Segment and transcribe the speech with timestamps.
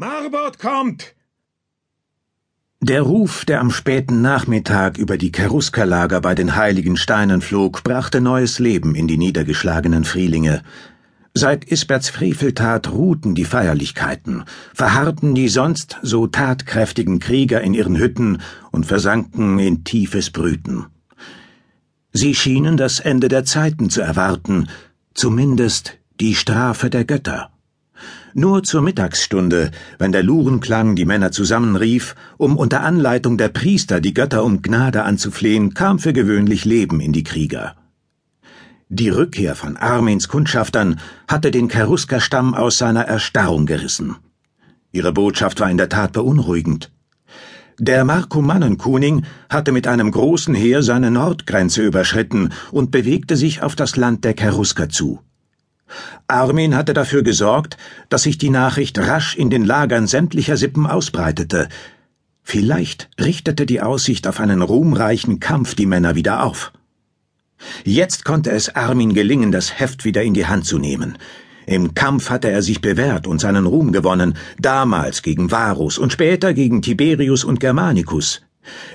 [0.00, 1.16] Marbot kommt!
[2.80, 8.20] Der Ruf, der am späten Nachmittag über die Keruskerlager bei den Heiligen Steinen flog, brachte
[8.20, 10.62] neues Leben in die niedergeschlagenen Frielinge.
[11.34, 18.40] Seit Isberts Freveltat ruhten die Feierlichkeiten, verharrten die sonst so tatkräftigen Krieger in ihren Hütten
[18.70, 20.86] und versanken in tiefes Brüten.
[22.12, 24.68] Sie schienen das Ende der Zeiten zu erwarten,
[25.12, 27.50] zumindest die Strafe der Götter.
[28.34, 34.14] Nur zur Mittagsstunde, wenn der Lurenklang die Männer zusammenrief, um unter Anleitung der Priester die
[34.14, 37.74] Götter um Gnade anzuflehen, kam für gewöhnlich Leben in die Krieger.
[38.90, 44.16] Die Rückkehr von Armins Kundschaftern hatte den Cheruskerstamm aus seiner Erstarrung gerissen.
[44.92, 46.90] Ihre Botschaft war in der Tat beunruhigend.
[47.78, 53.96] Der Markomannenkuning hatte mit einem großen Heer seine Nordgrenze überschritten und bewegte sich auf das
[53.96, 55.20] Land der Cherusker zu.
[56.26, 57.76] Armin hatte dafür gesorgt,
[58.08, 61.68] dass sich die Nachricht rasch in den Lagern sämtlicher Sippen ausbreitete.
[62.42, 66.72] Vielleicht richtete die Aussicht auf einen ruhmreichen Kampf die Männer wieder auf.
[67.84, 71.18] Jetzt konnte es Armin gelingen, das Heft wieder in die Hand zu nehmen.
[71.66, 76.54] Im Kampf hatte er sich bewährt und seinen Ruhm gewonnen, damals gegen Varus und später
[76.54, 78.40] gegen Tiberius und Germanicus.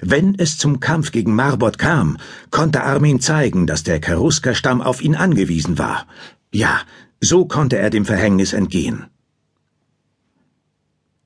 [0.01, 2.17] Wenn es zum Kampf gegen Marbot kam,
[2.49, 6.07] konnte Armin zeigen, dass der Cheruskerstamm auf ihn angewiesen war.
[6.53, 6.81] Ja,
[7.19, 9.07] so konnte er dem Verhängnis entgehen.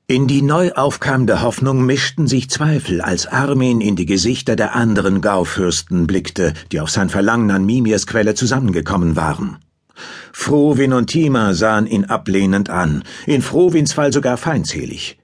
[0.06, 5.20] In die neu aufkeimende Hoffnung mischten sich Zweifel, als Armin in die Gesichter der anderen
[5.20, 9.58] Gaufürsten blickte, die auf sein Verlangen an Mimirs Quelle zusammengekommen waren.
[10.32, 15.18] Frowin und Tima sahen ihn ablehnend an, in Frowins Fall sogar feindselig.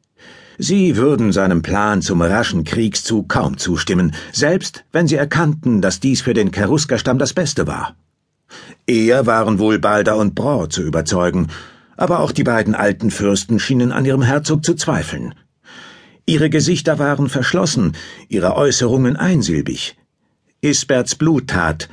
[0.59, 6.21] Sie würden seinem Plan zum raschen Kriegszug kaum zustimmen, selbst wenn sie erkannten, dass dies
[6.21, 7.97] für den Cheruskerstamm das Beste war.
[8.87, 11.49] Eher waren wohl Balder und Braw zu überzeugen,
[11.97, 15.35] aber auch die beiden alten Fürsten schienen an ihrem Herzog zu zweifeln.
[16.27, 17.93] Ihre Gesichter waren verschlossen,
[18.29, 19.97] ihre Äußerungen einsilbig.
[20.61, 21.89] Isberts Bluttat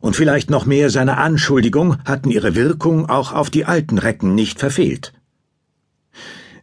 [0.00, 4.58] und vielleicht noch mehr seine Anschuldigung hatten ihre Wirkung auch auf die alten Recken nicht
[4.58, 5.12] verfehlt.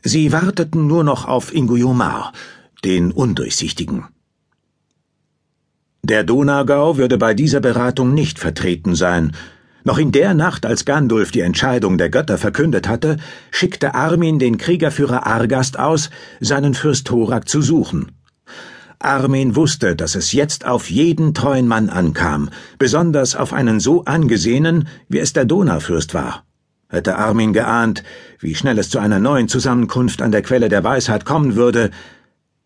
[0.02, 2.34] Sie warteten nur noch auf Inguyomar,
[2.84, 4.06] den Undurchsichtigen.
[6.04, 9.34] Der Donaugau würde bei dieser Beratung nicht vertreten sein,
[9.86, 13.18] noch in der Nacht, als Gandulf die Entscheidung der Götter verkündet hatte,
[13.50, 16.10] schickte Armin den Kriegerführer Argast aus,
[16.42, 18.12] seinen Fürst Thorak zu suchen.
[19.00, 24.90] Armin wusste, dass es jetzt auf jeden treuen Mann ankam, besonders auf einen so angesehenen,
[25.08, 26.44] wie es der Donaufürst war.
[26.90, 28.04] Hätte Armin geahnt,
[28.40, 31.92] wie schnell es zu einer neuen Zusammenkunft an der Quelle der Weisheit kommen würde,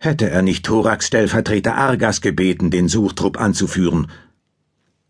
[0.03, 4.08] hätte er nicht Thoraks Stellvertreter Argas gebeten, den Suchtrupp anzuführen.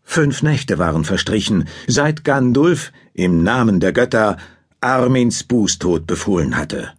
[0.02, 4.36] Fünf Nächte waren verstrichen, seit Gandulf im Namen der Götter
[4.80, 6.92] Armins Bußtod befohlen hatte.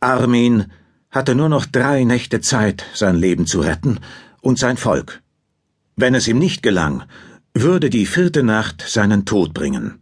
[0.00, 0.66] Armin
[1.10, 3.98] hatte nur noch drei Nächte Zeit, sein Leben zu retten
[4.40, 5.22] und sein Volk.
[5.96, 7.04] Wenn es ihm nicht gelang,
[7.54, 10.00] würde die vierte Nacht seinen Tod bringen.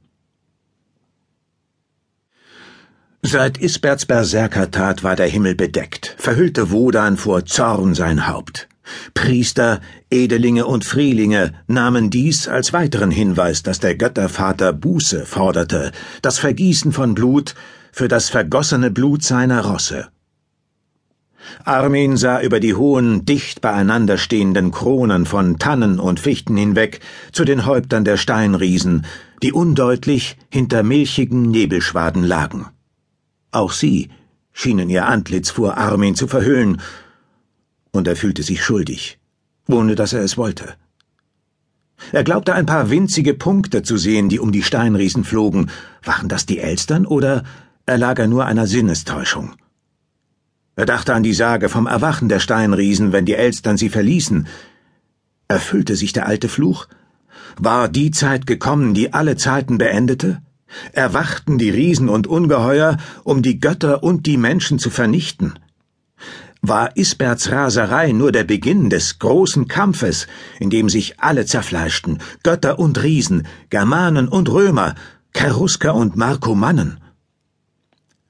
[3.24, 8.68] Seit Isberts Berserkertat war der Himmel bedeckt, verhüllte Wodan vor Zorn sein Haupt.
[9.14, 16.40] Priester, Edelinge und Frielinge nahmen dies als weiteren Hinweis, dass der Göttervater Buße forderte, das
[16.40, 17.54] Vergießen von Blut
[17.92, 20.08] für das vergossene Blut seiner Rosse.
[21.64, 26.98] Armin sah über die hohen, dicht beieinander stehenden Kronen von Tannen und Fichten hinweg
[27.30, 29.06] zu den Häuptern der Steinriesen,
[29.44, 32.66] die undeutlich hinter milchigen Nebelschwaden lagen.
[33.52, 34.10] Auch sie
[34.52, 36.80] schienen ihr Antlitz vor Armin zu verhüllen,
[37.92, 39.18] und er fühlte sich schuldig,
[39.68, 40.74] ohne dass er es wollte.
[42.10, 45.70] Er glaubte ein paar winzige Punkte zu sehen, die um die Steinriesen flogen.
[46.02, 47.44] Waren das die Elstern oder
[47.86, 49.54] erlag er nur einer Sinnestäuschung?
[50.74, 54.48] Er dachte an die Sage vom Erwachen der Steinriesen, wenn die Elstern sie verließen.
[55.46, 56.88] Erfüllte sich der alte Fluch?
[57.58, 60.40] War die Zeit gekommen, die alle Zeiten beendete?
[60.92, 65.54] Erwachten die Riesen und Ungeheuer, um die Götter und die Menschen zu vernichten?
[66.62, 70.28] war Isberts Raserei nur der Beginn des großen Kampfes,
[70.60, 74.94] in dem sich alle zerfleischten, Götter und Riesen, Germanen und Römer,
[75.36, 76.98] Cherusker und Markomannen.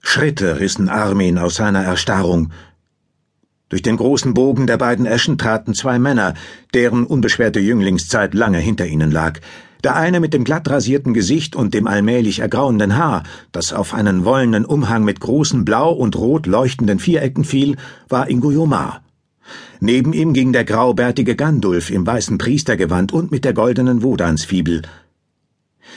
[0.01, 2.53] Schritte rissen Armin aus seiner Erstarrung.
[3.69, 6.35] Durch den großen Bogen der beiden Eschen traten zwei Männer,
[6.73, 9.41] deren unbeschwerte Jünglingszeit lange hinter ihnen lag.
[9.85, 14.25] Der eine mit dem glatt rasierten Gesicht und dem allmählich ergrauenden Haar, das auf einen
[14.25, 17.77] wollenen Umhang mit großen blau und rot leuchtenden Vierecken fiel,
[18.09, 19.03] war Ingo Jomar.
[19.81, 24.83] Neben ihm ging der graubärtige Gandulf im weißen Priestergewand und mit der goldenen Wodansfibel.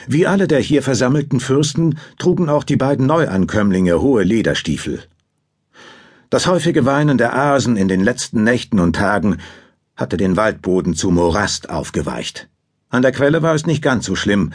[0.08, 5.00] Wie alle der hier versammelten Fürsten trugen auch die beiden Neuankömmlinge hohe Lederstiefel.
[6.28, 9.38] Das häufige Weinen der Asen in den letzten Nächten und Tagen
[9.94, 12.48] hatte den Waldboden zu Morast aufgeweicht.
[12.88, 14.52] An der Quelle war es nicht ganz so schlimm.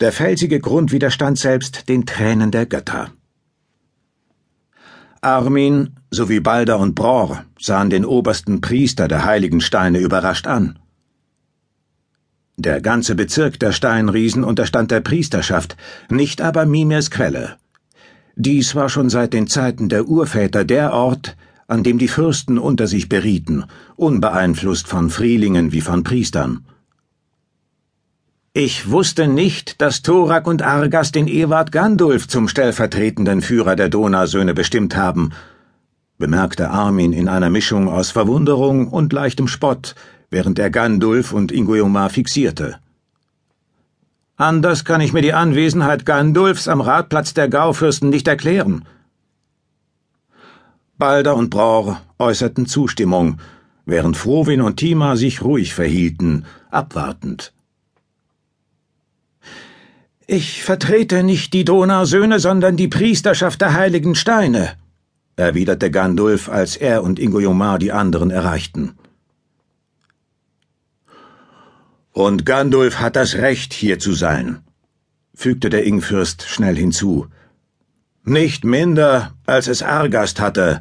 [0.00, 3.10] Der felsige Grund widerstand selbst den Tränen der Götter.
[5.20, 10.78] Armin sowie Balder und Bror sahen den obersten Priester der heiligen Steine überrascht an.
[12.56, 15.76] Der ganze Bezirk der Steinriesen unterstand der Priesterschaft,
[16.10, 17.56] nicht aber Mimirs Quelle.
[18.36, 21.36] Dies war schon seit den Zeiten der Urväter der Ort,
[21.66, 23.64] an dem die Fürsten unter sich berieten,
[23.96, 26.64] unbeeinflusst von Frielingen wie von Priestern.
[28.54, 34.52] Ich wusste nicht, dass Thorak und Argas den Ewart Gandulf zum stellvertretenden Führer der Donausöhne
[34.52, 35.30] bestimmt haben,
[36.18, 39.94] bemerkte Armin in einer Mischung aus Verwunderung und leichtem Spott,
[40.28, 42.78] während er Gandulf und Inguiomar fixierte.
[44.36, 48.84] Anders kann ich mir die Anwesenheit Gandulfs am Ratplatz der Gaufürsten nicht erklären.
[50.98, 53.38] Balder und Bror äußerten Zustimmung,
[53.86, 57.54] während Frowin und Tima sich ruhig verhielten, abwartend.
[60.32, 64.78] Ich vertrete nicht die Donausöhne, sondern die Priesterschaft der heiligen Steine,
[65.36, 68.94] erwiderte Gandulf, als er und Ingo Jomar die anderen erreichten.
[72.12, 74.62] Und Gandulf hat das Recht, hier zu sein,
[75.34, 77.26] fügte der Ingfürst schnell hinzu.
[78.24, 80.80] Nicht minder, als es Argast hatte,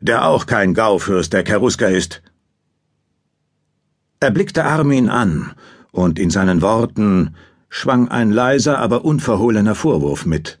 [0.00, 2.22] der auch kein Gaufürst der Cherusker ist.
[4.20, 5.52] Er blickte Armin an,
[5.92, 7.34] und in seinen Worten
[7.76, 10.58] schwang ein leiser, aber unverhohlener Vorwurf mit.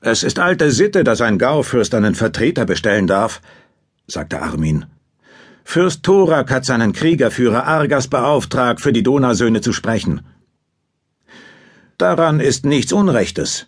[0.00, 3.42] Es ist alte Sitte, dass ein Gaufürst einen Vertreter bestellen darf,
[4.06, 4.86] sagte Armin.
[5.64, 10.22] Fürst Thorak hat seinen Kriegerführer Argas beauftragt, für die Donausöhne zu sprechen.
[11.98, 13.66] Daran ist nichts Unrechtes.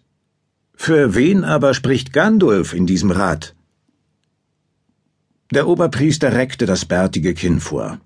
[0.75, 3.55] Für wen aber spricht Gandulf in diesem Rat?
[5.51, 7.99] Der Oberpriester reckte das bärtige Kinn vor.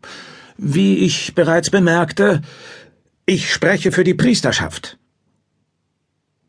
[0.65, 2.41] Wie ich bereits bemerkte,
[3.27, 4.97] ich spreche für die Priesterschaft.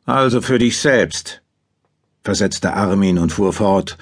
[0.06, 1.42] Also für dich selbst,
[2.24, 3.98] versetzte Armin und fuhr fort.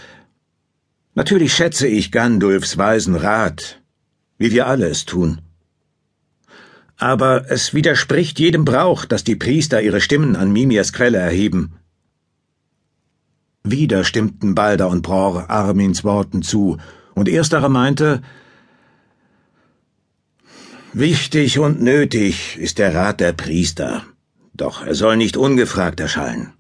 [1.16, 3.80] Natürlich schätze ich Gandulfs weisen Rat,
[4.38, 5.40] wie wir alle es tun.
[6.98, 11.78] Aber es widerspricht jedem Brauch, dass die Priester ihre Stimmen an Mimias Quelle erheben.
[13.64, 16.80] Wieder stimmten Balder und Bror Armins Worten zu,
[17.16, 18.22] und ersterer meinte,
[20.94, 24.04] Wichtig und nötig ist der Rat der Priester,
[24.54, 26.52] doch er soll nicht ungefragt erscheinen.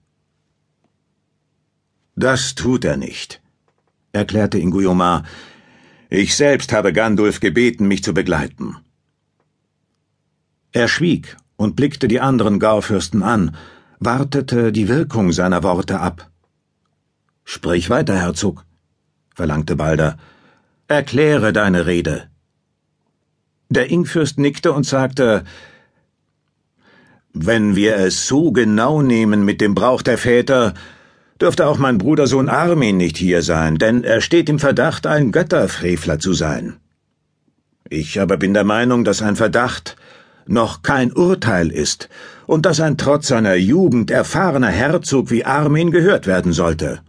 [2.15, 3.41] Das tut er nicht,
[4.13, 5.23] erklärte Inguyomar.
[6.09, 8.77] Ich selbst habe Gandulf gebeten, mich zu begleiten.
[10.71, 13.57] Er schwieg und blickte die anderen Gaufürsten an,
[13.99, 16.31] wartete die Wirkung seiner Worte ab.
[17.43, 18.63] Sprich weiter, Herzog,
[19.35, 20.17] verlangte Balder.
[20.87, 22.30] Erkläre deine Rede.
[23.71, 25.45] Der Ingfürst nickte und sagte
[27.31, 30.73] Wenn wir es so genau nehmen mit dem Brauch der Väter,
[31.39, 36.19] dürfte auch mein Brudersohn Armin nicht hier sein, denn er steht im Verdacht, ein Götterfrevler
[36.19, 36.75] zu sein.
[37.89, 39.95] Ich aber bin der Meinung, dass ein Verdacht
[40.45, 42.09] noch kein Urteil ist
[42.47, 47.00] und dass ein trotz seiner Jugend erfahrener Herzog wie Armin gehört werden sollte.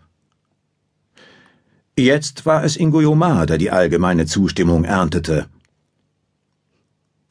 [1.98, 5.46] Jetzt war es Ingo Jomar, der die allgemeine Zustimmung erntete.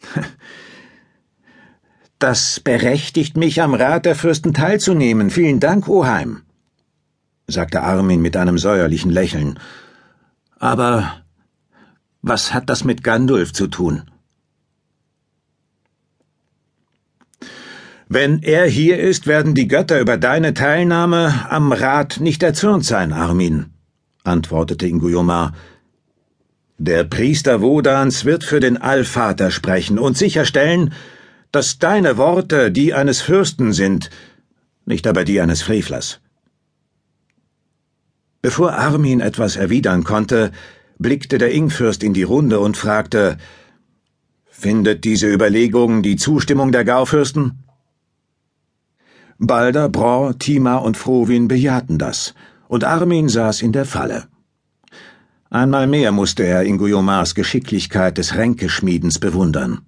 [2.21, 5.31] Das berechtigt mich, am Rat der Fürsten teilzunehmen.
[5.31, 6.43] Vielen Dank, Oheim,
[7.47, 9.57] sagte Armin mit einem säuerlichen Lächeln.
[10.59, 11.23] Aber
[12.21, 14.03] was hat das mit Gandulf zu tun?
[18.07, 23.13] Wenn er hier ist, werden die Götter über deine Teilnahme am Rat nicht erzürnt sein,
[23.13, 23.73] Armin,
[24.23, 25.53] antwortete Inguyomar.
[26.83, 30.95] Der Priester Wodans wird für den Allvater sprechen und sicherstellen,
[31.51, 34.09] dass deine Worte die eines Fürsten sind,
[34.87, 36.21] nicht aber die eines Frevlers.
[38.41, 40.51] Bevor Armin etwas erwidern konnte,
[40.97, 43.37] blickte der Ingfürst in die Runde und fragte
[44.49, 47.59] Findet diese Überlegung die Zustimmung der Gaufürsten?
[49.37, 52.33] Balder, Bror, Tima und Frowin bejahten das,
[52.67, 54.30] und Armin saß in der Falle.
[55.53, 59.81] Einmal mehr musste er Inguyomars Geschicklichkeit des Ränkeschmiedens bewundern.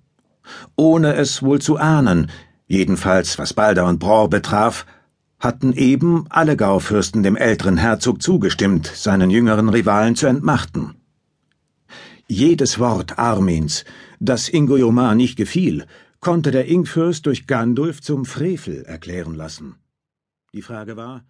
[0.76, 2.30] Ohne es wohl zu ahnen,
[2.68, 4.86] jedenfalls was Balder und Bror betraf,
[5.40, 10.96] hatten eben alle Gaufürsten dem älteren Herzog zugestimmt, seinen jüngeren Rivalen zu entmachten.
[12.28, 13.86] Jedes Wort Armins,
[14.20, 15.86] das Inguyomar nicht gefiel,
[16.20, 19.76] konnte der Ingfürst durch Gandulf zum Frevel erklären lassen.
[20.54, 21.24] Die Frage war,